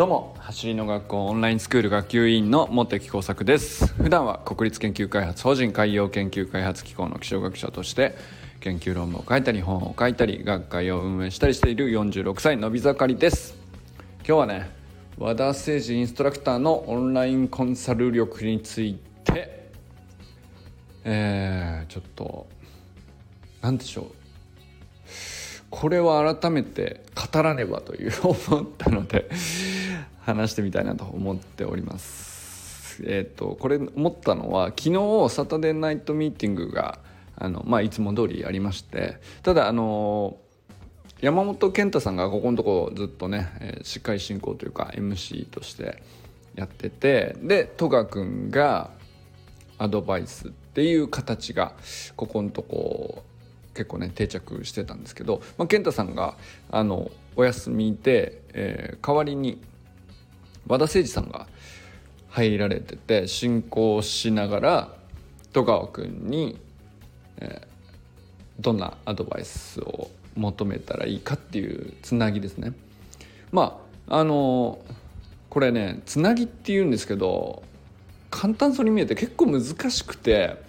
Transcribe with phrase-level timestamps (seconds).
[0.00, 3.86] どうも走りの学校オンラインスクール学級委員の茂木耕作です。
[4.02, 8.14] 普段は国立研究開発法人海洋研究開発機構の気象学者として
[8.60, 13.54] 研究論文を書いたり本を書いたり学会を運営したりしている46歳のび盛りです。
[14.20, 14.70] 今日はね
[15.18, 19.70] 和田誠司インストラクターのオンラインコンサル力について
[21.04, 22.48] えー、ちょっと
[23.60, 24.19] 何でしょう。
[25.70, 29.30] これは改めて語らねばという思ったので
[30.20, 33.02] 話してみたいなと思っております。
[33.06, 36.98] えっ、ー、とこれ思ったのは昨日サタデーナイトミーティングが
[37.36, 40.36] あの、まあ、いつも通りやりましてただあの
[41.20, 46.02] 山本健太さんがここのとこずっとね、えー、司会進行というか MC として
[46.54, 48.90] やっててで戸川君が
[49.78, 51.72] アドバイスっていう形が
[52.16, 53.24] ここのとこ
[53.80, 56.36] 結構ね定着してたんですけど、まあ、健太さんが
[56.70, 59.58] あのお休みで、えー、代わりに
[60.66, 61.46] 和田誠司さんが
[62.28, 64.88] 入られてて進行しながら
[65.54, 66.58] 戸川君に、
[67.38, 72.74] えー、どんなアドバイスを求めたらいいかっていうつなぎですね。
[73.50, 74.78] まああの
[75.48, 77.62] これねつなぎっていうんですけど
[78.30, 80.62] 簡単そうに見えて結構難しくて、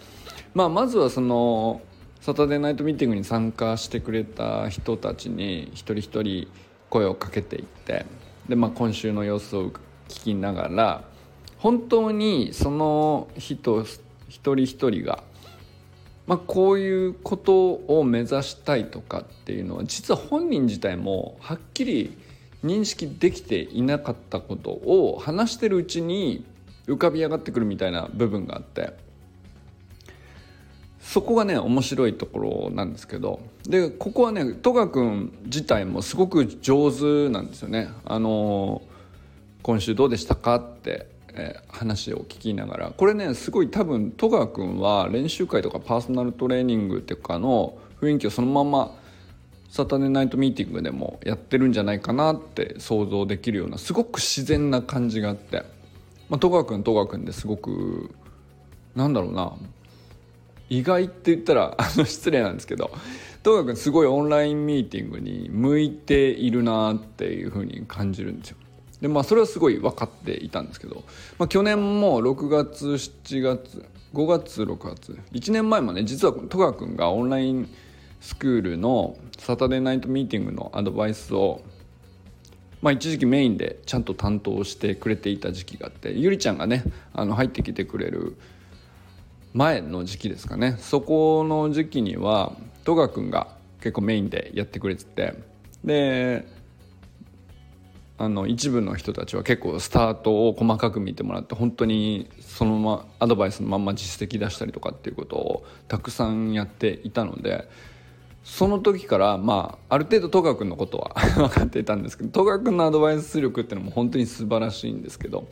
[0.54, 1.82] まあ、まずはその
[2.22, 6.48] サタデーナイトミーティングに参加してくれた人たちに一人一人
[6.92, 8.06] 声をかけていって
[8.48, 9.72] で、まあ、今週の様子を
[10.08, 11.04] 聞きながら
[11.58, 13.84] 本当にその人
[14.30, 15.24] 一人一人が、
[16.28, 22.16] まあ、こういうことを目指したいとかっていうのは実は本人自体もはっきり
[22.64, 26.46] 認識できていなかったことを話してるうちに
[26.86, 29.10] 浮かび上がってくるみたいな部分があって。
[31.02, 33.42] そこがね面白いところなんですけど。
[33.68, 37.90] でここはね戸川君自体もすごく上手なんですよね。
[38.06, 38.82] あの
[39.64, 42.92] 今週どうでしたかって、えー、話を聞きながら。
[42.92, 48.96] これねすごい多分戸川君は練習会とかパーソナルトレーニングっていうかの雰囲気をそのまま
[49.70, 55.64] サタデーナイトミーティングでもやってるんじゃないかなって想像できるようなすごく自然な感じがあって、
[56.30, 58.14] まあ、戸川君戸川君ですごく
[58.96, 59.54] なんだろうな。
[60.72, 62.90] 意外って言ったら あの失礼なんですけど
[63.44, 68.58] とにかくすごいオンラインミーティングに向いているなっていうふうに感じるんですよ。
[69.02, 71.04] でまあそれはすごい分かっていたんですけど、
[71.40, 73.84] まあ、去年も6月7月
[74.14, 77.68] 5月6月1年前もね実は戸川君がオンライン
[78.22, 81.62] スクールのサタデーナイトミーティングのアドバイスを
[82.82, 86.84] まあ、一時期メインでちゃんと担当してくれていた時期があってゆりちゃんがね
[87.14, 88.38] あの入ってきてくれる
[89.54, 90.78] 前の時期ですかね。
[90.80, 92.54] そこの時期には
[92.84, 93.48] 戸川君が
[93.80, 95.34] 結構メインでやってくれてて。
[95.84, 96.46] で
[98.22, 107.68] あの一部の人たちは結構スタートを細かく見てもらって本当にそのままアドバイスのまんま実績出したりとかっていうことをたくさんやっていたので
[108.44, 115.48] その時からまあある程度戸川君のことは 分かっていたんですけど戸川君のアドバイス力っていうのも本当に素晴らしいんですけど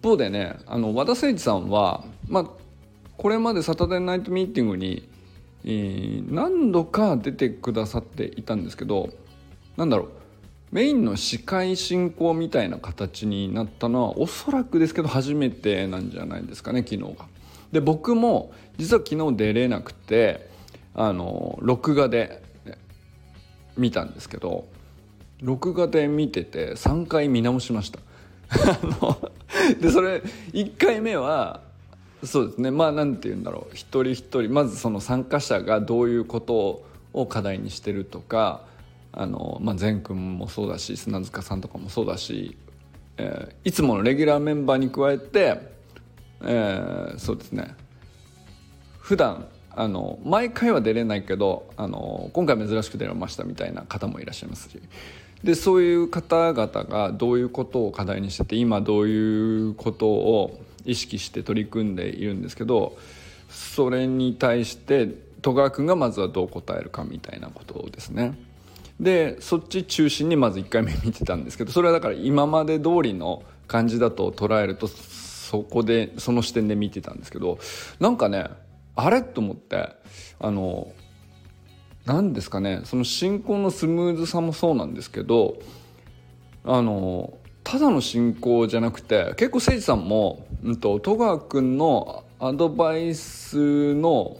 [0.00, 2.46] 一方でねあの和田誠一さんはまあ
[3.18, 5.08] これまでサタデーナイトミーティングに、
[5.64, 9.10] えー、何度か出てくださっていたんですけど
[9.76, 10.08] なんだろう
[10.70, 17.26] メインの司会進行みたいな形になったのはおそらくですけど初めてなんじゃないですかね昨日が。
[17.72, 20.48] で僕も実は昨日出れなくて
[20.94, 22.42] あの録画で
[23.76, 24.66] 見たんですけど
[25.40, 27.98] 録画で見てて3回見直しました。
[29.80, 31.67] でそれ1回目は
[32.24, 32.70] そうですね。
[32.70, 33.74] まあ何て言うんだろう。
[33.74, 38.62] 一人一人まずその参加者がどういうことを課題にしてるとか
[39.12, 42.56] あの、まあ、善くんもそうだし砂塚さんとかもそうだし、
[43.16, 45.60] えー、いつものレギュラーメンバーに加えて、
[46.42, 47.74] えー、そうですね。
[48.98, 54.80] 普段あの毎回は出れないけどあの今回珍しく出れましたみたいな方もいらっしゃいますし。
[55.44, 62.96] でそういう方々がどういうことを課題にしてて今どういうことを意識して取り組んでいるんですけど
[63.50, 65.08] それに対して
[65.42, 68.36] 戸川君がまずはどう答えるかみたいなことですね。
[69.00, 77.58] でそっち中心にまず1回目見てたんですけどそれはだから今まで通りの感じだと捉えるとそこでその視点で見てたんですけど
[78.00, 78.46] なんかね
[78.96, 79.94] あれと思って
[80.40, 80.90] あの
[82.06, 85.60] 何ですかねその進行のスムーズさもそうなんですけど
[86.64, 87.38] あの
[87.70, 94.38] ただの進行じゃなくて結構誠司さんも、うんと、戸川君のアドバイスの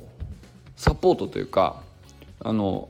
[0.76, 1.82] サポートというか
[2.40, 2.88] あの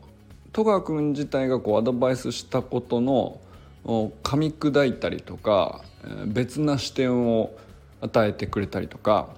[0.52, 3.40] 戸川君自体がこうアドバイスしたことの
[3.84, 5.80] 噛み砕いたりとか
[6.26, 7.50] 別な視点を
[8.00, 9.30] 与えてくれたりとか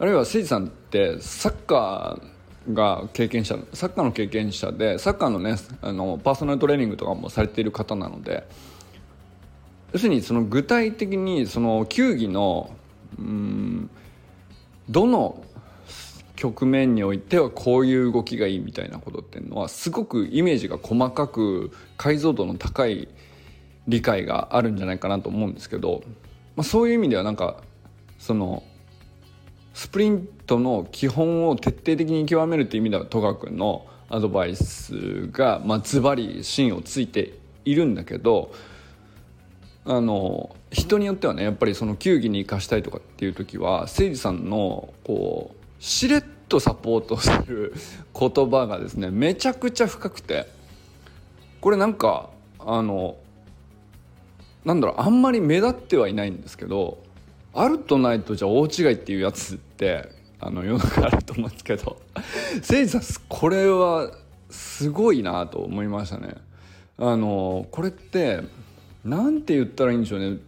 [0.00, 8.42] あるいは誠司さんってサッカーが経験者サッカーの経験者でサッカーのねあのパーソナルトレーニングとかもされている方なので
[9.92, 12.70] 要するにその具体的にその球技の
[13.18, 13.90] うん
[14.88, 15.42] どの
[16.36, 23.08] 局面においてはこういう動きがいいみたいなことっていうのはすごくイメージが細かく解像度の高い
[23.88, 26.02] 理解があるんじゃないかなと思うんですけど、
[26.54, 27.56] まあ、そういう意味ではなんか
[28.18, 28.62] その
[29.74, 37.34] スプリントの基本を徹底的に極めるっていう意味では戸川君のアドバイスが、まあ、ズバリ芯をついて
[37.64, 38.52] いるんだけど
[39.90, 47.72] あの人によってはねやっぱりその球技に生かしたいとかっていう時は誠司さんのこうしれっとサポートする
[48.14, 50.46] 言葉がですねめちゃくちゃ深くて
[51.62, 53.16] これなんかあの
[54.66, 56.98] なんだろうあんまり目立ってはいないんですけど
[57.54, 61.96] あるとないとじゃあ大違いっていうやつってあの世の中あると思うんですけど
[62.60, 64.10] 誠司さんこれは
[64.50, 66.34] すごいなと思いましたね。
[66.98, 68.42] あのこれって
[69.04, 70.38] 何て言ったらいいんでしょうね。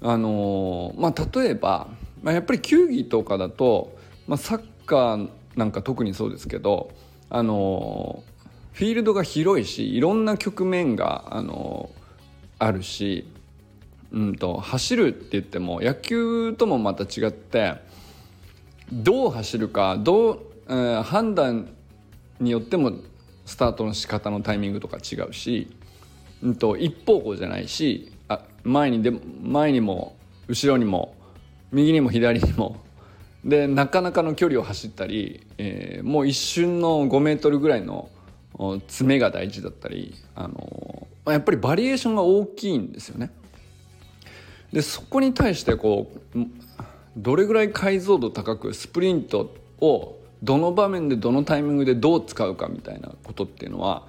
[0.00, 1.88] あのまあ例えば、
[2.22, 3.96] まあ、やっぱり球技とかだと、
[4.26, 6.92] まあ、サッカーなんか特にそうですけど
[7.30, 8.22] あの
[8.72, 11.90] フィールドが広いしいろんな局面があの
[12.60, 13.28] あるし、
[14.12, 17.74] うんと、走るって言っても野球ともまた違って
[18.92, 21.68] どう走るかどう、えー、判断
[22.40, 22.92] によっても
[23.46, 25.76] スタートの仕方のタイミングとか違うし
[26.42, 29.12] うんと、一方向じゃないしあ前にで
[29.42, 31.14] 前にも後ろにも
[31.72, 32.80] 右にも左にも
[33.44, 38.08] でなかなかの距離を走ったり、えー、もう一瞬の5メートルぐらいの
[38.86, 43.30] 詰めが大事だったり、あのー、やっぱりバリエーションが大きいんですよね。
[44.72, 46.38] でそこに対してこう
[47.16, 54.06] どれぐらい解像度高くスプリントをどの場面でどのタイミングでどう使うかみたいなことっていうのは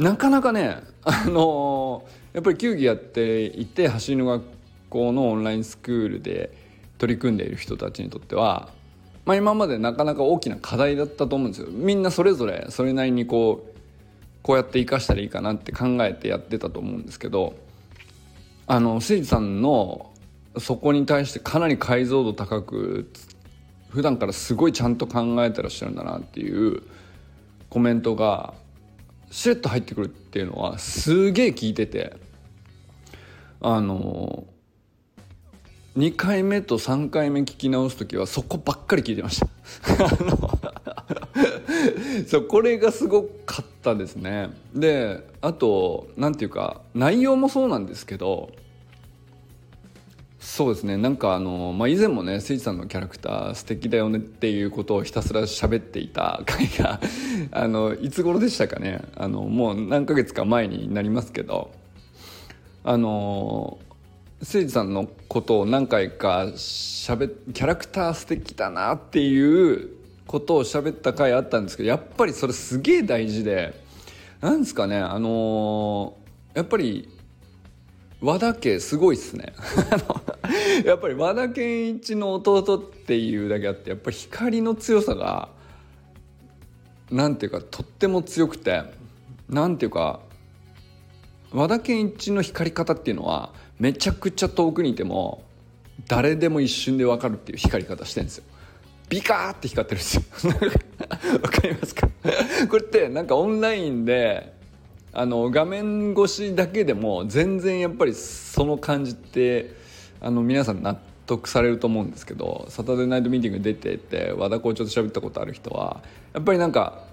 [0.00, 4.44] なかなかねあのー、やっぱり球技やっていて走りの学
[4.88, 6.56] 校のオンラインスクールで
[6.96, 8.70] 取り組んでいる人たちにとっては、
[9.26, 11.68] まあ、今までなかなか大きな課題だったと思うんですよ。
[11.70, 13.80] みんなそれぞれそれなりにこう
[14.42, 17.54] こうやって生かしたらいいかなって考えてやってたと思うんですけど
[18.66, 20.10] あの誠司さんの
[20.58, 23.12] そこに対してかなり解像度高く
[23.90, 26.82] 普段からすごいちゃんと考えてらっしゃるんだなっていう
[27.68, 28.54] コメントが
[29.30, 32.16] シュッと入ってくるっていうのはすげえ聞いてて
[33.60, 34.44] あの
[35.96, 39.48] 2回目と3回目聞き直す時はそこばっかり聞いてました。
[42.28, 44.50] そうこれがすごかったですね。
[44.74, 48.50] であと何て言うか内容もそうなんですけど
[50.40, 50.96] そうですね。
[50.96, 56.98] なんかあの、まあ、以前もね誠司さんのキャラクター素敵だよねっていうことをひたすら喋っていた回が
[57.52, 59.02] あのいつ頃でしたかね。
[59.16, 61.70] あのもう何ヶ月か前になりますけど。
[62.82, 63.78] あの
[64.40, 69.90] 誠司さんのことを何回かしゃべキャラクター素敵だなっていう
[70.26, 73.78] ことを喋った回あったんですけどやっぱりそれすげえ大事で
[74.40, 76.16] なんですかねあの
[76.54, 77.10] やっぱり
[78.20, 79.52] 和田家すごいっすね。
[80.84, 85.48] やっぱり和田健一の弟っていうだけあってやっぱり光の強さが
[87.10, 88.82] なんていうかとっても強くて
[89.48, 90.20] なんていうか
[91.52, 95.42] 和田健一の光り方っていうのはめちゃくちゃ遠くにいても
[96.06, 98.44] 誰でも一瞬で分かるっていう光り方してるんですよ。
[99.08, 100.22] ビカーって光ってるんですよ。
[101.42, 102.08] わかりますか？
[102.70, 104.52] これってなんかオンラインで
[105.12, 109.74] あの画面越しだけでも全然やっぱりその感じって
[110.20, 116.02] あの皆さん納得されると思うんですけどサタデーナイトミーティング出てて和田校長と喋ったことある人は
[116.32, 117.04] やっぱりなんか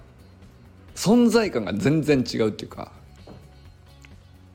[0.94, 2.92] 存在感が全然違うっていうか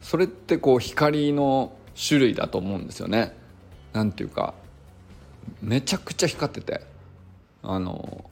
[0.01, 3.33] それってこう光の種類だと思うんですよね。
[3.93, 4.53] なんていうか
[5.61, 6.81] めちゃくちゃ光ってて
[7.61, 8.29] あの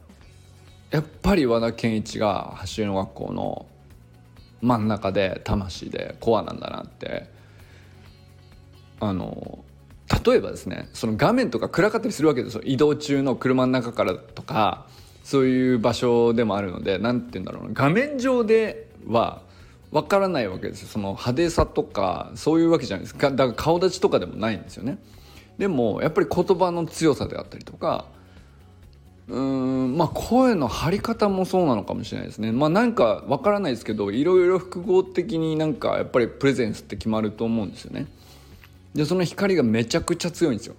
[0.89, 3.65] やっぱり和田健一が走りの学校の
[4.61, 7.29] 真ん中で魂でコアなんだなって。
[9.01, 9.65] あの
[10.25, 12.61] 例えばですねその画面とか暗かったりするわけですよ。
[12.63, 14.85] 移動中の車の中からとか
[15.23, 17.69] そういう場所でもあるので何て言うんだろうな。
[17.73, 19.41] 画面上では
[19.91, 20.87] わからないわけですよ。
[20.87, 23.15] その派手さとかそういうわけじゃないです。
[23.15, 24.99] かだから顔立ちとかでもないんですよね。
[25.57, 28.05] でもやっぱり言葉の強さであったりとか
[29.31, 32.51] うんまあ声の張り方もそうなのかもしれないですね。
[32.51, 38.07] まあなんかわからないですけどいろいろ複合的になんかやっぱりプレゼンスって決まると思うんですよね。
[38.93, 40.75] でその光がめちゃくちゃ強いんですよ。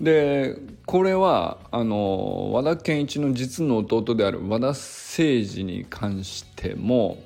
[0.00, 0.56] で
[0.86, 4.82] これはあの和田健一の実の弟である和田誠
[5.18, 7.18] 二に関しても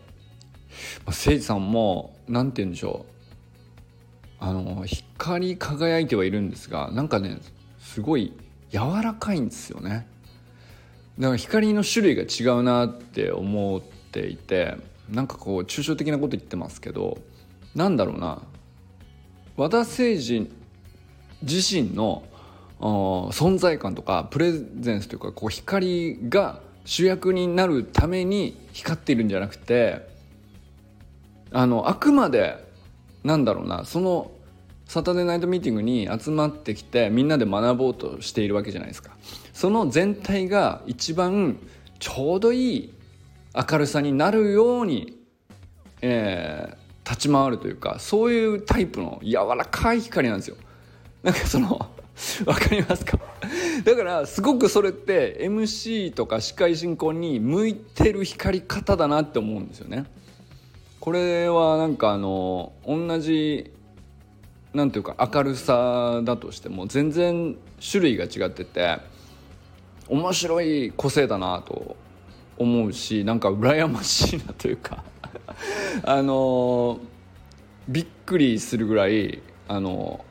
[1.06, 4.44] 誠二さんも何て言うんでしょう。
[4.44, 7.38] あの光り輝いてはいるんですがなんかね
[7.80, 8.34] すごい
[8.70, 10.06] 柔らかいんですよね。
[11.18, 14.76] だから光の種類が違うなって思っていて
[15.10, 17.18] なんかこう抽象的なこと言ってますけど
[17.74, 18.42] なんだろうな。
[19.56, 20.50] 和田誠二
[21.42, 22.24] 自身の
[22.80, 30.08] 存在感とかプレゼンスというかこう光が主役になるために光っているんじゃなくて
[31.52, 32.64] あのあくまで
[33.22, 34.32] なんだろうなその
[34.86, 39.16] サタデーナイトミーティングに集まってきてみんなで学ぼうとしているわけじゃないですか。
[39.52, 41.58] その全体が一番
[41.98, 42.94] ちょうどいい
[43.70, 45.18] 明るさになるように、
[46.00, 50.56] えー、立ち回るというかそういうタイプの柔らかい光なんですよ
[51.22, 51.90] なんかその
[52.46, 53.18] わかりますか？
[53.84, 60.04] だからすごくそれって MC とか司会進行に向いてる光り方だなって思うんですよね。
[61.00, 63.72] これはなんかあの同じ
[64.74, 68.98] なんていうか明るさだとしても全然種類が違ってて
[70.12, 71.96] 面白い個性だなと
[72.58, 75.02] 思うしなんか羨ましいなというか
[76.04, 77.00] あの
[77.88, 80.22] びっくりするぐらいあの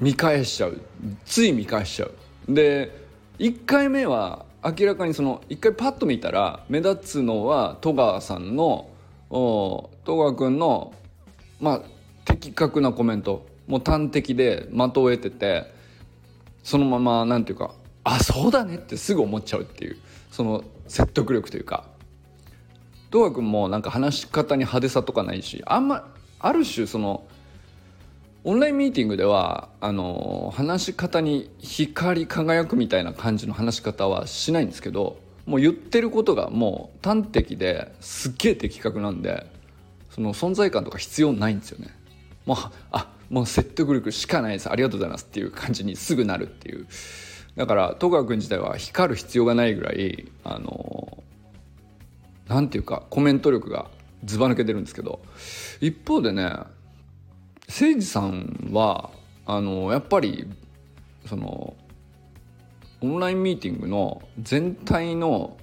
[0.00, 0.80] 見返しちゃう。
[1.24, 2.12] つい見返しちゃう。
[2.52, 3.06] で
[3.38, 8.88] 1回目は明らかにその1回パッと見たら目立つのは戸川さんの
[9.30, 10.92] 戸川君の
[11.60, 11.82] まあ
[12.24, 13.46] 的確なコメント。
[13.68, 15.72] もう端的で的を得てて
[16.64, 17.72] そのままなんていうか
[18.08, 19.96] あそうだねってすぐ思っちゃうっていう
[20.30, 21.84] その説得力というか。
[23.10, 26.08] 戸川君もなんか話し方に派手さとかないしあんま
[26.38, 27.24] ある種その
[28.44, 39.46] オンラインミーティングではあの話し方に光り輝くみたいな感じの話し方はしないんですけどもう言ってることがもう端的ですっげえ的確なんで
[40.10, 41.88] その存在感とか必要ないんですよね。
[42.44, 42.56] もう
[42.90, 44.70] あもう説得力しかないです。
[44.70, 46.86] ありがとうございますっていう感じにすぐなるっていう。
[47.56, 51.24] だから戸川君自体は光る必要がないぐらいあの
[52.48, 53.86] なんていうかコメント力が
[54.24, 55.20] ずば抜けてるんですけど
[55.80, 56.68] 一方でね誠
[57.68, 59.10] 司さんは
[59.46, 60.46] あのやっぱり
[61.26, 61.74] その
[63.00, 65.56] オンラインミーティングの全体の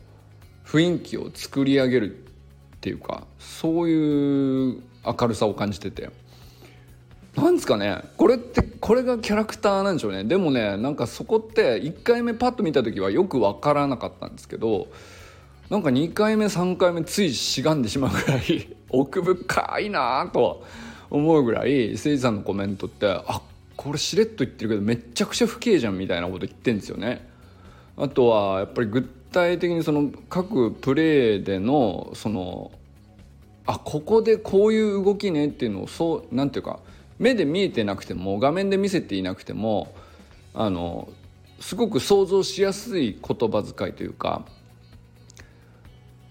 [0.66, 6.10] 雰囲気を作り上げるっていうかそういう明るさを感じてて。
[7.36, 14.88] なんですかねこれってこれがキャラクターなんでしょうねでもねなんかそこって1回目パッと見た時はよく分からなかったんですけど
[15.70, 20.64] なんか2回目3回目ついしがんでしまうぐらい 奥深いなと
[21.10, 23.42] 思うぐらい誠司さんのコメントってあ
[23.76, 27.28] これしれっと言ってるけどめちゃくちゃ不敬じゃんみたいなこと言ってんですよね。
[27.98, 32.72] あとはやっぱり具体的にその各プレーでのその
[33.66, 36.80] あここでこういう動きねっていうのをそうなんていうか
[37.24, 39.96] 目で見えてなくても画面で見せていなくても
[40.54, 41.08] あの
[41.62, 44.46] すごく想像しやすい言葉遣いというか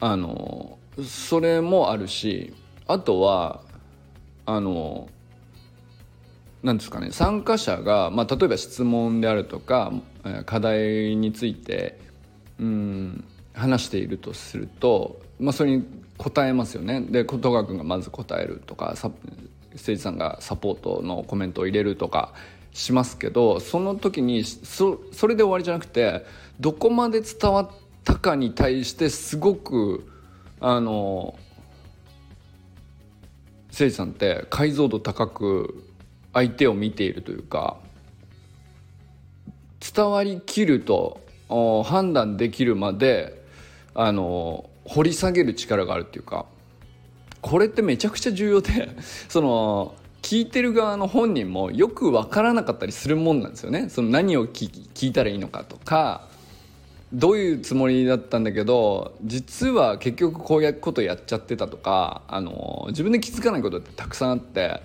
[0.00, 2.52] あのそれもあるし
[2.86, 3.62] あとは
[4.44, 5.08] あの
[6.62, 9.92] なんですかね参加者が、まあ、例えば質問であるとか
[10.44, 11.98] 課題について
[12.60, 15.84] うん話しているとすると、まあ、それに
[16.18, 17.00] 答えますよね。
[17.00, 18.94] で戸川君がまず答えるとか
[19.74, 22.32] 誠司さんがサポートのコメントを入れるとか
[22.72, 26.24] しますけどその時にそそれで終わりじゃなくて
[26.60, 27.70] どこまで伝わっ
[28.04, 30.08] たかに対してすごく
[30.60, 31.34] あの
[33.68, 35.84] 誠司さんって解像度高く
[36.32, 37.76] 相手を見ているというか
[39.94, 41.20] 伝わりきると
[41.84, 43.42] 判断できるまで
[43.94, 46.46] あの掘り下げる力があるっていうか
[47.42, 48.96] これってめちゃくちゃ重要で
[49.28, 53.88] その聞いてる側の本人もよく分からなかったりするもんなんですよね。
[53.90, 56.28] その何を聞いたらいいのかとか
[57.12, 64.80] どういうつもりだったんだけど実は結局こういうことやっちゃってたとかあの自分で気づかないことってたくさんあって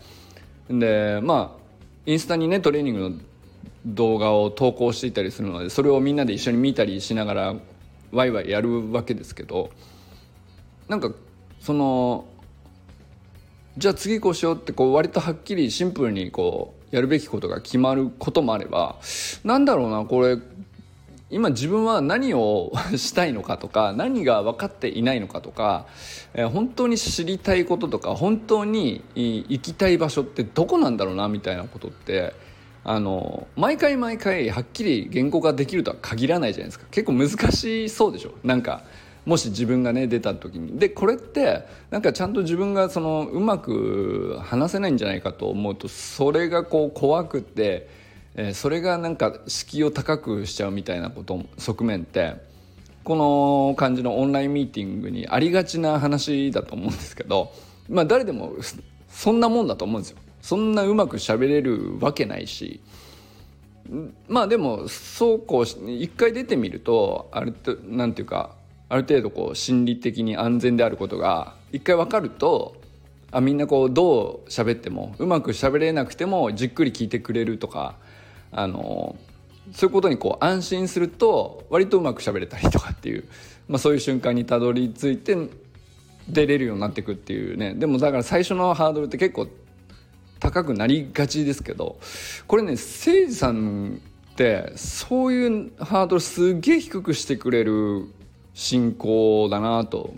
[0.69, 1.59] でまあ
[2.05, 3.15] インスタにねトレーニングの
[3.85, 7.55] 動画を投稿していたりするのでそれをみんなで一緒に見たりしながら
[8.11, 9.69] ワイワイやるわけですけど
[10.89, 11.11] なんか
[11.61, 12.25] その
[13.77, 18.95] じゃあ次こうしようってこう割とはっきりシンプルにこうやるべきことが決まることもあれば
[19.43, 20.39] なんだろうなこれ
[21.29, 25.85] 今自分は何をしたいのかとか何が分かっていないのかとか、
[26.33, 32.33] えー、本当に知りたいこととか本当に行きたい場所ってどこなんだろうなみたいなことって
[32.83, 36.85] あの毎回毎回はっきり言語化できるとは限らないじゃないですか。
[36.89, 38.33] 結構難しそうでしょ。
[38.43, 38.83] なんか
[39.27, 47.89] もし自分がね出た時にでこれってなんかちゃんと自分がそのうまく話せないんじゃないかと思うとそれがこう怖くて、
[48.35, 52.35] えー、それがなんか敷居を高くしちゃうみたいなこと側面って
[53.03, 57.51] この感じのオンラインミーティングにありがちな話だと思うんですけど
[57.89, 58.53] まあ誰でも
[59.09, 60.19] そんなもんだと思うんですよ。
[60.41, 62.79] そんなうまく喋れるわけないし
[64.29, 68.55] まあでもそうこう一回出てみるとあるとなんていうか
[68.89, 72.75] ある程度こう心理的に安全であることが一回分かると
[73.31, 77.95] あみんなこうどう喋ってもうまく喋れなくてもじっくり聞いてくれるとか
[78.51, 79.15] あの
[79.73, 83.25] そういうことにこう安心すると割とうまく喋れたりとかっていう、
[83.67, 85.35] まあ、そういう瞬間にたどり着いて
[86.29, 87.73] 出れるようになっていくっていうね。
[87.73, 89.47] でもだから最初のハードルって結構
[90.39, 91.99] 高くなりがちですけど
[92.47, 93.99] これね誠司さん
[94.33, 98.07] ってそういうハードルすげえ低くしてくれる
[98.57, 100.15] 信仰だなと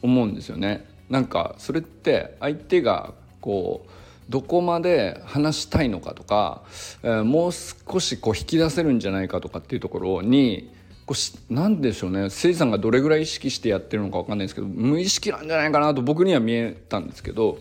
[0.00, 0.86] 思うんですよね。
[1.10, 3.90] なんかそれって相手がこう
[4.30, 6.62] どこまで話したいのかとか、
[7.02, 10.72] えー、もう少しこう引き出せるんじゃないかとかっていうところに
[11.04, 11.16] こ
[11.50, 17.58] うなんでしょうね誠司さんがどれぐらい意識してやってるのか分かんないですけど無意識なんじゃないかなと僕には見えたんですけど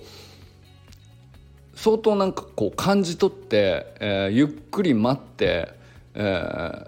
[1.73, 5.69] 相当なんかこう感じ取って、えー、ゆっくり待って、
[6.13, 6.87] えー、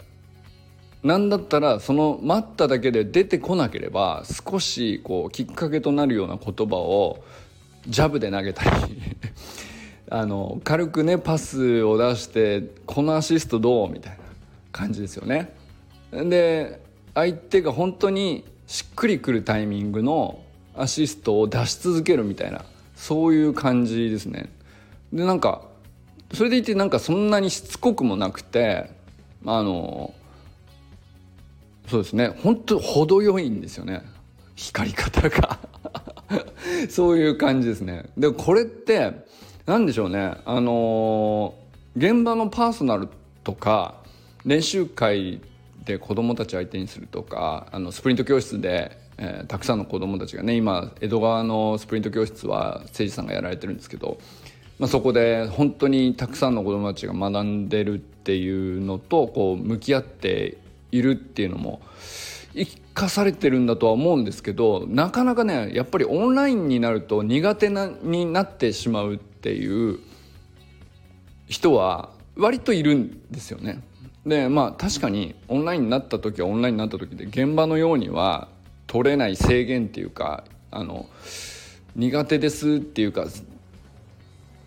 [1.03, 7.23] なんだったらその待っただけで出てこなければ少しこうきっかけとなるような言葉を
[7.87, 8.69] ジャブで投げたり
[10.09, 14.19] あの軽くねパスを出して「このアシストどう?」みたいな
[14.71, 15.53] 感じですよね。
[16.11, 16.81] で
[17.13, 20.39] 相手が本当にしっくりくるタイミングの
[20.75, 22.63] アシストを出し続けるみたいな
[22.95, 24.49] そういう感じですね。
[25.11, 25.63] でなんか
[26.33, 28.89] それでいてなんかそんなにしつこくもなくて
[29.45, 30.13] あの
[31.87, 32.29] そうですね。
[32.41, 34.03] 本当程よいんですよね。
[34.55, 35.59] 光り方が。
[36.89, 38.05] そういう感じですね。
[38.17, 39.11] でこれって
[39.65, 40.35] 何でしょうね。
[40.45, 43.07] あのー、現場のパーソナル
[43.43, 43.95] とか
[44.45, 45.41] 練習会
[45.85, 54.17] で子どもたち相手にするとかあのスプリント教室で、えー、たくさんの子どもたちがね今江戸川のスプリント教室は誠司さんがやられてるんですけど、
[54.79, 60.57] まあ、そこで本当にたくさんの子どもたちが学んでるっていうのとこう向き合って
[60.93, 61.81] いるっていうのも
[62.53, 69.99] 生かされてるんだとは思うんですけどなかなかねやっぱりオンラインになると苦手なになってしまうっていう
[71.47, 73.81] 人は割といるんですよね。
[74.25, 78.47] でまあ確かにオンラインになった時はオンラインになった時で現場のようには
[78.87, 81.07] 取れない制限っていうかあの
[81.95, 83.25] 苦手ですっていうか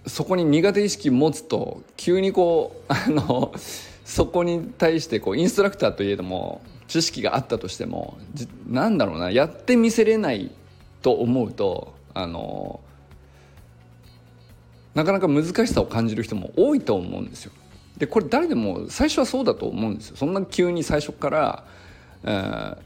[0.07, 3.53] そこに苦手意識持つと急にこうあの
[4.07, 8.17] そこに対してこうインストラクターといえども知識があったとしても
[8.69, 10.53] なんだろうなやってみせれない
[11.03, 12.81] と思うとあの
[14.95, 17.53] なかなか難しさを感じる人も多いと思うんですよ。
[17.99, 20.17] でこれ誰でも最初はそうだと思うんですよ。
[20.17, 21.65] そんな急に最初から、
[22.23, 22.79] えー、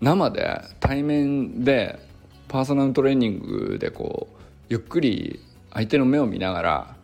[0.00, 2.00] 生で対面で
[2.48, 4.36] パーソナルトレーニングでこう
[4.68, 5.40] ゆっくり
[5.72, 6.96] 相手の目を見ながら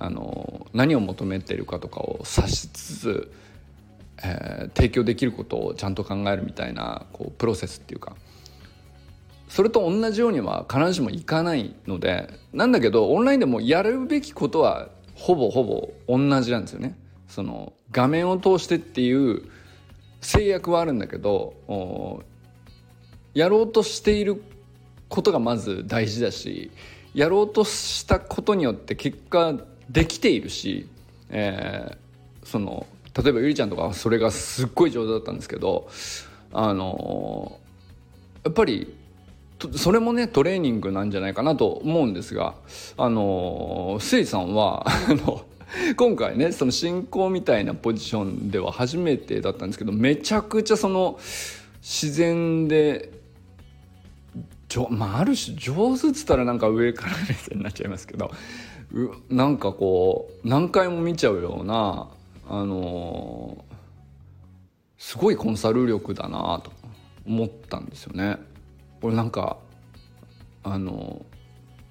[0.00, 3.32] あの何を求めてるかとかを察しつつ、
[4.24, 8.16] えー、提供できることをちゃんと考えるみたいなこうプロセスっていうか
[9.48, 16.96] それと同じようには必ずしもいかないのでなんだけどオンラインでもやるべきことはほぼほぼ同じなんですよね。
[17.28, 19.42] その画面を通してっていう
[20.20, 22.24] 制約はあるんだけど
[23.34, 24.42] やろうとしている
[25.08, 26.70] ことがまず大事だし
[27.14, 29.54] やろうとしたことによって結果
[29.90, 30.88] できているし、
[31.30, 35.88] えー、その例えばゆりちゃんとかそれがすっごい上手だったんですけど
[36.52, 37.58] あの
[38.44, 38.94] やっぱり
[39.76, 42.54] それもねトレーニングなんじゃないかなと思うんですが
[42.96, 44.86] あのせいさんは
[45.96, 51.18] 今回ねその進行みたいなポジションでは初めてだったんですけどめちゃくちゃその
[51.82, 53.10] 自然で
[54.88, 58.30] まあある種上手っつったらなんか上から目線になっちゃいますけど
[59.28, 62.08] なんかこう何回も見ちゃうような
[62.48, 63.64] あの、
[64.98, 66.72] すごいコンサル力だなと
[67.24, 68.38] 思ったんですよね。
[69.00, 69.56] これなんか
[70.64, 71.24] あの、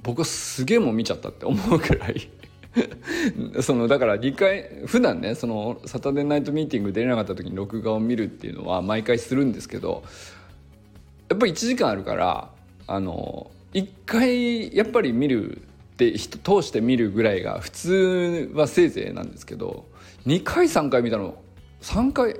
[0.04, 2.30] 僕はすげえも見ちゃったって思うくらい
[3.62, 10.04] そのだから2回普段ねそのサタデーナイトミーティング出れなかった時に録画を見るっていうのは毎回するんですけど
[11.28, 12.50] やっぱり1時間あるから
[12.88, 15.62] あの1回やっぱり見る
[16.06, 19.86] って人通して見るぐらいが普通はせいぜいなんですけど
[20.26, 21.36] 2回3回見たの
[21.82, 22.40] 3回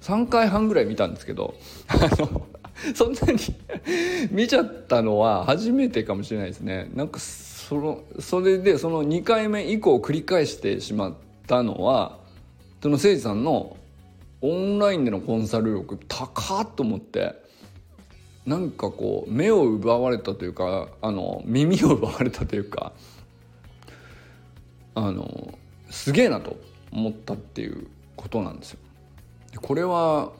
[0.00, 1.56] 3回半ぐらい見たんですけど
[1.88, 2.46] あの
[2.94, 3.38] そんなに
[4.30, 6.90] 見ちゃったのは初めてかもしれないですね。
[6.94, 11.14] なんかそのそれでその2回目以降繰り返してしまっ
[11.46, 12.18] たのは
[12.82, 13.76] その誠司さんの
[14.40, 17.43] オンラインでのコンサル力高っと思って。
[18.46, 22.92] なんかこう目を奪われたというかあの耳を奪われたというか
[24.94, 25.58] あの
[25.90, 26.56] すげえなと
[26.92, 28.78] 思ったっていうことなんですよ。
[29.60, 30.32] これは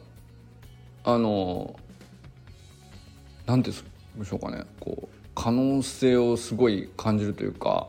[1.04, 1.78] あの
[3.46, 3.80] 何て言
[4.16, 7.88] うんでしょうかねこう可能性をすごい感じるというか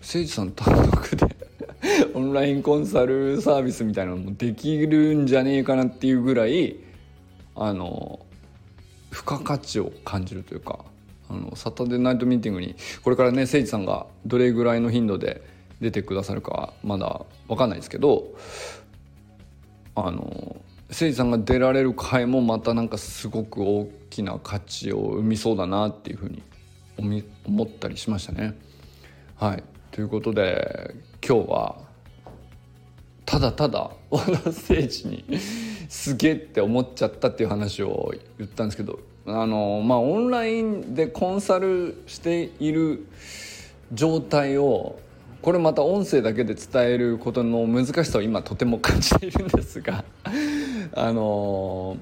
[0.00, 1.36] 誠司さん単独で
[2.14, 6.76] オンラインコンサルサービスみたいなのもできるんじゃねえかなっていうぐらい
[7.54, 8.20] あの
[9.18, 10.78] 付加価値を感じるというか
[11.28, 15.42] あのサタデーナイトミーティングにこれからね誠司さんがどれぐらいの頻度で
[15.80, 18.28] 出てくださるかまだ分かんないですけど
[19.96, 20.56] あの
[20.88, 28.56] 誠司さんが出られる回もまたなんかすごく大きな価値を生みそうだなっていうふうに思ったりしましたね。
[29.34, 30.94] はいということで
[31.26, 31.76] 今日は
[33.26, 34.52] ただただ小田 誠
[34.88, 35.24] 司に
[35.88, 43.06] すげえって思っちゃったっていう話を言ったんですけどあのまあオンラインでコンサルしている
[43.92, 44.98] 状態を
[45.42, 50.04] これまた音声だけで伝えることの難しさを今とても感じているんですが
[50.94, 51.96] あの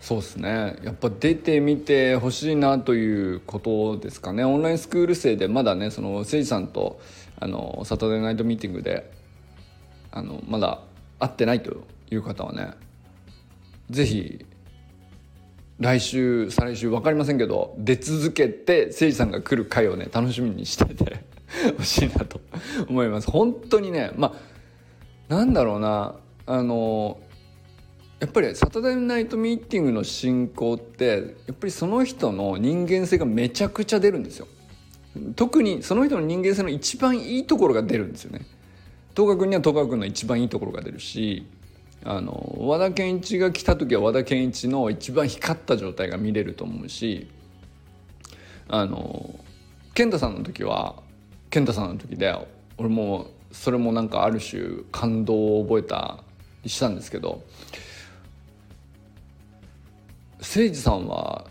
[0.00, 0.76] そうですね。
[0.84, 4.44] やっぱ出てみてほしいなということですかね。
[4.44, 7.00] オンラインスクール生でまだねその誠司さんと
[7.40, 9.10] あのサタデーナイトミーティングで
[10.12, 10.80] あのまだ
[11.18, 12.74] 会ってないという方はね
[13.90, 14.46] 是非
[15.78, 21.24] 来週再来週分かりませんけど出続けて誠司さんが来る回をね楽しみにしてて
[21.76, 22.40] ほしいなと
[22.88, 23.30] 思います。
[23.30, 24.34] 本当にねま
[25.28, 26.14] あなんだろうな
[26.46, 27.18] あの
[28.20, 34.46] やっぱりサタデーナイトミーティングの進行ってやっぱりその人の人間性がめちゃくちゃ出るんですよ。
[35.34, 38.46] 特にその人の人間性の一番いいところが出るんですよね。
[39.14, 41.46] 東賀君には東賀君の一番いいところが出るし
[42.04, 47.28] あの和田健一が来た時は和田健一の一番光った状態が見れると思うし
[48.68, 49.38] あの
[49.94, 50.96] 健太さんの時は
[51.50, 52.34] 健太さんの時で
[52.78, 56.22] 俺もそれもなんかある種感動を覚えた
[56.62, 57.42] りしたんですけど
[60.38, 61.46] 誠司さんは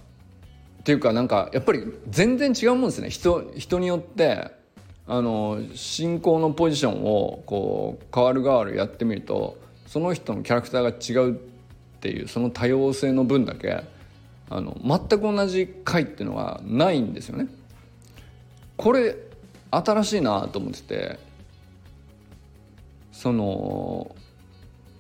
[0.80, 3.10] っていうかなんかやっぱり全然違うもんですね。
[3.10, 4.52] 人人によって
[5.08, 9.58] あの進行のポジションをこう変わる変わるやってみると
[9.96, 11.38] その人のキャラクターが違うっ
[12.02, 13.82] ていうその多様性の分だけ
[14.50, 17.48] あの全く同じ回っていうのがないんですよね。
[18.76, 19.16] これ
[19.72, 21.20] 新しいなと思ってて
[23.14, 24.14] その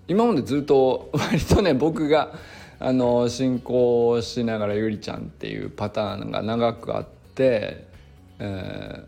[0.08, 2.31] 今までずっと 割とね僕が
[2.79, 7.05] あの進行しながらゆりちゃんっていうパターンが長くあっ
[7.36, 7.86] て、
[8.39, 9.05] えー、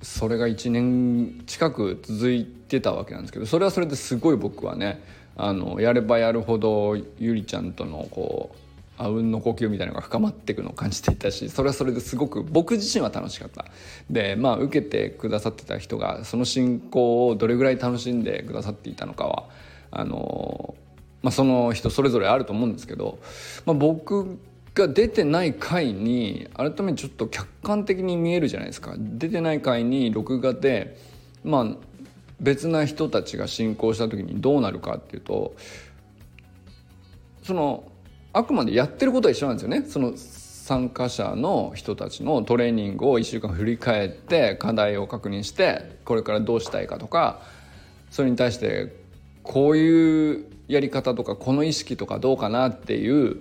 [0.00, 5.02] それが1年近く続いてたわけなんですけどそれはそれですごい僕はね
[5.36, 8.58] あのやればやるほどゆりちゃんとのこう
[8.98, 13.64] あうんの呼吸みたいなのが深まっていくのを感じていたしそれはそれですごく僕自身は楽しかった。
[14.10, 19.44] でまあ受けてくださってた人がその進行をどれぐらい楽しんでくださっていたのかは
[19.90, 20.74] あの
[21.22, 23.18] まあ、その人それぞれあると思うんですけど、
[23.66, 24.38] まあ、僕
[24.74, 28.94] が出てない回に改めてちょっと客観的に見えるじゃないですか。
[28.96, 30.96] 出てない回に録画で
[31.44, 31.87] まあ
[32.40, 35.54] 別な人たちが進行した時にどうなるかっていうと
[37.42, 37.84] その
[38.32, 39.84] あくまでやってることは一緒なんですよね。
[39.88, 47.40] その参加者の人たちのトレーニングを1週間振り返って課題を確認してこれからどうしたいかとか
[48.10, 48.94] それに対して
[49.42, 53.38] こういうやり方とかこの意識とかどうかなっていう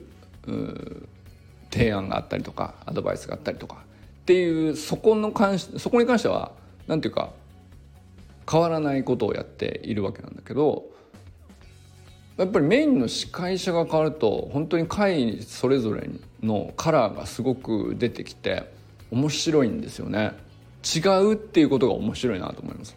[1.70, 3.84] 提案があったりとかアドバイスがあったりとか
[4.22, 6.54] っていうそこの関しそこに関しては
[6.88, 7.32] 何ていうか
[8.50, 10.86] 変わらないことをやっているわけなんだけど
[12.38, 16.10] やっぱりメインの司会者が変わると本当に会それぞれ
[16.44, 18.72] のカラーがすごく出てきて
[19.12, 20.34] 面白いんですよね。
[20.84, 22.96] 違うっていうことが面白いなと思います。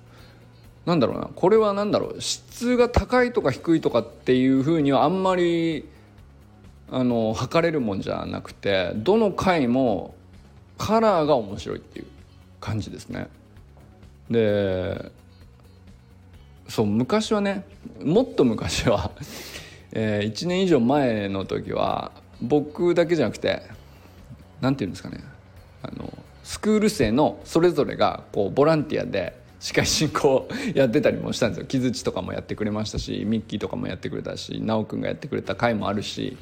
[0.84, 1.30] なんだろうな。
[1.34, 2.20] これは何だろう。
[2.20, 5.88] 質が高いとか低いとかっていうふうにはあんまり
[6.90, 10.14] あの測れるもんじゃなくてどの回も
[10.76, 12.06] カラーが面白いっていう
[12.60, 13.28] 感じですね。
[14.28, 15.10] で
[16.70, 17.64] そう昔はね
[18.02, 19.10] もっと昔は、
[19.92, 23.62] えー、1年以上前の時は僕だけじゃなくて
[24.60, 25.18] 何て言うんですかね
[25.82, 31.66] あのスクール生のそれぞれがこうボランティアで司会進行 やってたりもしたんですよ。
[31.66, 36.36] 木槌とかもやってくれましたしミッキーとかもやってくれたし奈くんがやってくれた回もあるし。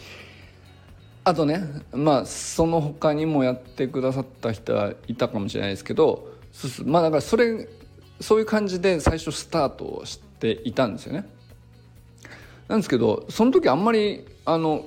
[1.24, 1.62] あとね
[1.92, 6.26] まあその他にもやってくださった人はいたかもしれないですけど
[6.86, 7.68] まあだからそれ
[8.20, 11.28] そういう感じで最初スタートをしていたんですよね。
[12.68, 14.86] なんですけどその時あんまりあの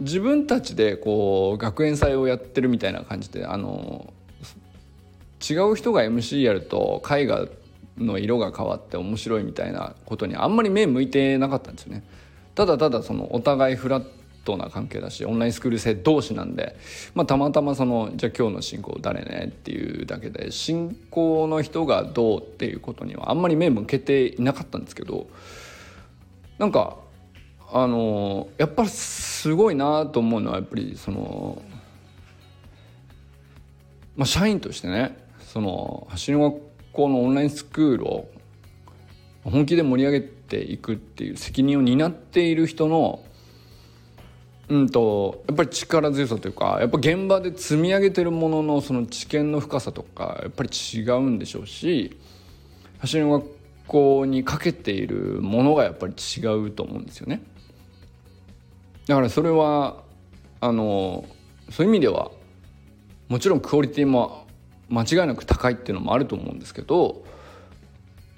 [0.00, 4.12] 自分たちでこう学園祭をやってるみたいな感じであの
[5.48, 7.46] 違う人が MC やると絵画
[7.98, 12.04] の色が変わって面白いみたいなことにあんまり目向いてなかったんですよね。
[12.54, 14.04] ただただそのお互いフラッ
[14.46, 16.76] トな関係だしオンラインスクール生同士なんで、
[17.14, 25.26] まあ、たまたまそのじゃあ今日の進行誰ねっていうだけで進行の人がどうっていうことにはあんまり目向けていなかったんですけど
[26.58, 26.96] なんか
[27.72, 31.60] あのやっぱりすごいなと思うのはやっぱりその、
[34.16, 36.56] まあ、社員としてねその走り学
[36.92, 38.28] 校のオンラインスクールを
[39.44, 43.22] 本気で盛り上げていくっていう責任を担っている人の
[44.68, 52.16] うんとやっぱり力強さというかやっぱ現場で積み上げてるもののその知見の深さとかやっぱり違うんでしょうし
[52.98, 53.46] 走りの学
[53.86, 57.42] 校にかけているものがやっぱり違うと思うんですよね。
[59.06, 60.02] だからそれは
[60.60, 61.24] あの
[61.70, 62.30] そういう意味では
[63.28, 64.46] もちろんクオリティも
[64.88, 67.24] 間違いなく高いっていうのもあると思うんですけど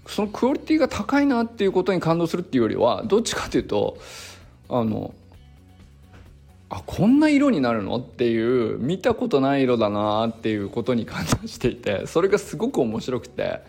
[0.06, 3.98] そのクオリティが高いなっていうことに感動するっていうよりはどっちかというと
[4.68, 5.14] あの
[6.70, 7.96] あこんな色になるの？
[7.96, 13.60] っていう見たことない色だなっていうことに感動していて それがすごく面白くて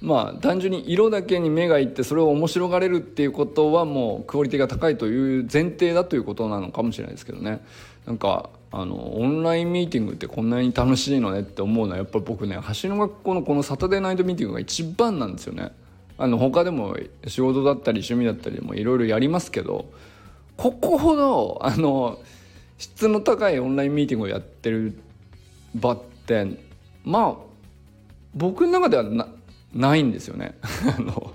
[0.00, 7.60] まあ単純に色だけに目がいってそれを面白がれるっていうことはもうクオリティが高いという前提だということなのかもしれないですけどね
[8.06, 15.72] なんかあのオンラインミーティングってこんなに楽しいのねって思うのはやっぱり僕ね橋の学校のこのサタデーナイトミーティングが一番なんですよね。
[16.18, 19.86] あの他でも仕事だったり趣味だったりもいろいろやりますけど
[20.56, 22.18] ここほどあの
[22.78, 24.98] 質の高いオンラインミーティングをやってる
[25.74, 26.46] 場って
[27.04, 27.52] まあ
[28.34, 29.28] 僕の中ではな
[29.72, 30.54] ないんですよね。
[30.96, 31.32] あの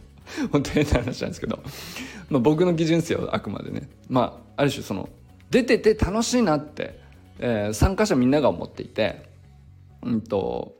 [0.52, 1.60] 本当に変な話なんですけど、
[2.30, 3.90] まあ、僕の基準ですよあくまでね。
[4.10, 5.10] まあある種その
[5.50, 7.00] 出てて楽しいなって、
[7.40, 9.24] えー、参加者みんなが思っていて
[10.04, 10.76] うんと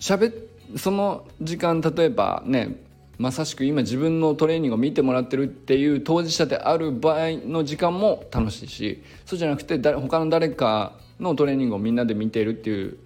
[0.00, 0.32] 喋
[0.76, 2.76] その時間例えばね
[3.20, 12.96] まさしく今自分のトレーニングを見てもらってるっていう当事者である場合の時間も楽しいしそうじゃなくて他の誰かのトレーニングをみんなで見ているっていう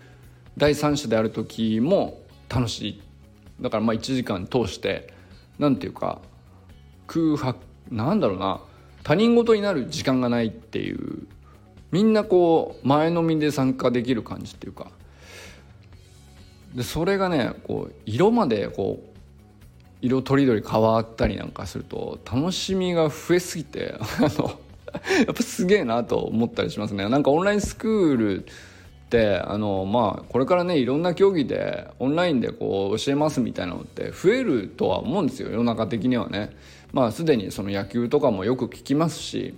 [0.56, 3.02] 第三者である時も楽しい
[3.60, 5.12] だからまあ1時間通して
[5.58, 6.20] 何ていうか
[7.08, 7.58] 空白
[7.90, 8.60] なんだろうな
[9.02, 11.26] 他人事になる時間がないっていう
[11.90, 14.92] みんなこう前のみで参加できる感じっていうか
[16.72, 19.13] でそれがねこう色までこう
[20.04, 24.58] 色とりどり変わったりなんかすると楽しみが増えすぎてあの
[25.26, 27.08] やっぱすげえなと思ったりしますね。
[27.08, 28.48] なんかオンラインスクールっ
[29.08, 36.54] てあのまあこれからねいろんな競技でオンラインでこう教えますみたいなのって増えるとは思うんですよ世の中的にはね。
[36.92, 39.54] まあすでにその野球とかもよく聞きますし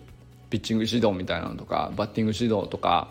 [0.48, 3.08] ピッチング指導みたいなのとかバッティング指導とか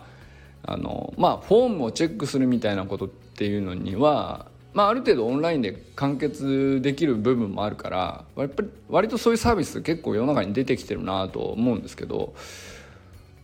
[0.64, 12.34] あのまあフォームをチェックするみたいなことっていうのにはまあ、ある程度オンラインで完結できる部分もあるからやっぱり割とそういうサービス結構世の中に出てきてるなと思うんですけど、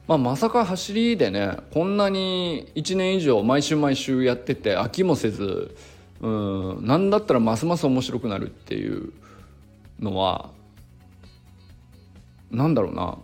[0.07, 5.75] まあ、まさか走りでねこんなに1年以上毎週毎週やってて飽きもせず
[6.21, 9.11] うん何だったらますます面白くなるっていう
[10.01, 10.51] のは
[12.51, 13.17] なんだろうな。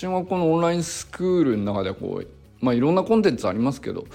[0.00, 2.28] 橋の学校のオンラインスクールの中でこう、
[2.64, 4.06] まあ、いろんなコンテンツありますけど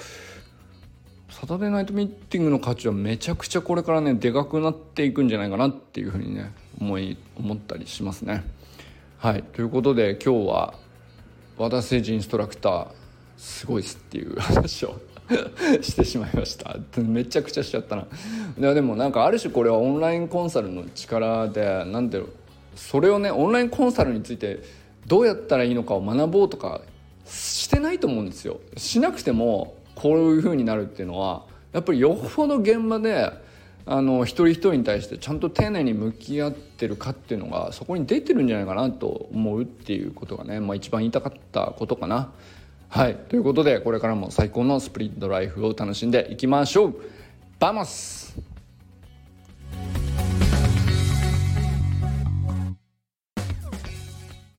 [1.29, 8.43] サタデーナイトミーティングの価値はめちゃくちゃこれからねでかくなっていくんじゃないかなっていうふうにね思い思ったりしますね。
[9.17, 9.43] はい。
[9.43, 10.73] ということで今日は
[11.57, 12.87] 和田誠治インストラクター
[13.37, 14.99] すごいっすっていう話を
[15.81, 16.75] してしまいました。
[17.01, 18.07] めちゃくちゃしちゃったな。
[18.57, 22.27] いやでもなんかある種これはオンラインコンサルの力で何ていう
[22.75, 24.61] それをねオンラインコンサルについて
[25.05, 26.81] どうやったらいいのかを学ぼうとか
[27.25, 28.59] してないと思うんですよ。
[28.77, 33.31] しなくてもこういう風になるっていうのはやっぱりよほど現場で
[33.85, 42.31] あの一人一人に対してちゃんと丁寧に向き合ってるかっていうのがそこに出てるんじゃないかなと思うっていうことがね、まあ、一番言いたかったことかな。
[42.89, 46.95] はいということでこれからも最高のスプリットライフを楽しんでいきましょう
[47.59, 48.26] Vamos